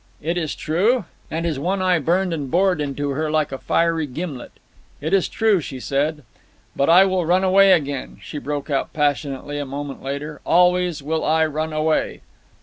"It 0.19 0.35
is 0.35 0.55
true?" 0.55 1.05
And 1.29 1.45
his 1.45 1.59
one 1.59 1.79
eye 1.79 1.99
burned 1.99 2.33
and 2.33 2.49
bored 2.49 2.81
into 2.81 3.11
her 3.11 3.29
like 3.29 3.51
a 3.51 3.59
fiery 3.59 4.07
gimlet. 4.07 4.53
"It 4.99 5.13
is 5.13 5.29
true," 5.29 5.61
she 5.61 5.79
said. 5.79 6.23
"But 6.75 6.89
I 6.89 7.05
will 7.05 7.23
run 7.23 7.43
away 7.43 7.71
again," 7.71 8.17
she 8.19 8.39
broke 8.39 8.71
out 8.71 8.93
passionately, 8.93 9.59
a 9.59 9.63
moment 9.67 10.01
later. 10.01 10.41
"Always 10.43 11.03
will 11.03 11.23
I 11.23 11.45
run 11.45 11.71
away." 11.71 12.21